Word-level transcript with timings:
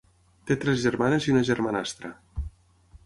Té 0.51 0.55
tres 0.63 0.79
germanes 0.85 1.27
i 1.29 1.35
una 1.35 1.43
germanastra. 1.53 2.11